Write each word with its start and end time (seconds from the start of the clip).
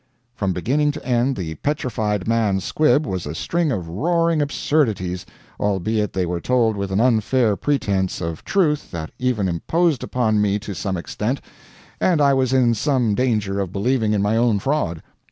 From 0.33 0.51
beginning 0.51 0.91
to 0.93 1.05
end 1.05 1.35
the 1.35 1.53
"Petrified 1.53 2.27
Man" 2.27 2.59
squib 2.59 3.05
was 3.05 3.27
a 3.27 3.35
string 3.35 3.71
of 3.71 3.87
roaring 3.87 4.41
absurdities, 4.41 5.27
albeit 5.59 6.13
they 6.13 6.25
were 6.25 6.41
told 6.41 6.75
with 6.75 6.91
an 6.91 6.99
unfair 6.99 7.55
pretense 7.55 8.19
of 8.19 8.43
truth 8.43 8.89
that 8.89 9.11
even 9.19 9.47
imposed 9.47 10.03
upon 10.03 10.41
me 10.41 10.57
to 10.57 10.73
some 10.73 10.97
extent, 10.97 11.39
and 11.99 12.19
I 12.19 12.33
was 12.33 12.51
in 12.51 12.73
some 12.73 13.13
danger 13.13 13.59
of 13.59 13.71
believing 13.71 14.13
in 14.13 14.23
my 14.23 14.37
own 14.37 14.57
fraud. 14.57 15.03